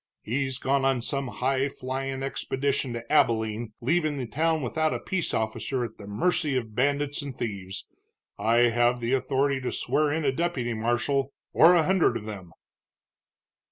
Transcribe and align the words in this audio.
He's 0.23 0.57
gone 0.57 0.83
on 0.83 1.03
some 1.03 1.27
high 1.27 1.69
flyin' 1.69 2.23
expedition 2.23 2.91
to 2.93 3.11
Abilene, 3.11 3.73
leaving 3.81 4.17
the 4.17 4.25
town 4.25 4.63
without 4.63 4.95
a 4.95 4.99
peace 4.99 5.31
officer 5.31 5.85
at 5.85 5.99
the 5.99 6.07
mercy 6.07 6.57
of 6.57 6.73
bandits 6.73 7.21
and 7.21 7.35
thieves. 7.35 7.85
I 8.39 8.71
have 8.73 8.99
the 8.99 9.13
authority 9.13 9.61
to 9.61 9.71
swear 9.71 10.11
in 10.11 10.25
a 10.25 10.31
deputy 10.31 10.73
marshal, 10.73 11.33
or 11.53 11.75
a 11.75 11.83
hundred 11.83 12.17
of 12.17 12.25
them." 12.25 12.51